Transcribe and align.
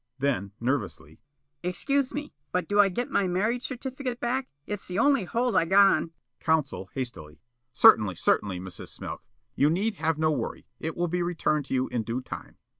Then 0.17 0.51
nervously: 0.59 1.21
"Excuse 1.61 2.11
me, 2.11 2.33
but 2.51 2.67
do 2.67 2.79
I 2.79 2.89
get 2.89 3.11
my 3.11 3.27
marriage 3.27 3.67
certificate 3.67 4.19
back? 4.19 4.49
It's 4.65 4.87
the 4.87 4.97
only 4.97 5.25
hold 5.25 5.55
I 5.55 5.65
got 5.65 5.85
on" 5.95 6.11
Counsel, 6.39 6.89
hastily: 6.95 7.39
"Certainly, 7.71 8.15
certainly, 8.15 8.59
Mrs. 8.59 8.87
Smilk. 8.97 9.19
You 9.53 9.69
need 9.69 9.93
have 9.97 10.17
no 10.17 10.31
worry. 10.31 10.65
It 10.79 10.97
will 10.97 11.07
be 11.07 11.21
returned 11.21 11.65
to 11.65 11.75
you 11.75 11.87
in 11.89 12.01
due 12.01 12.19
time." 12.21 12.57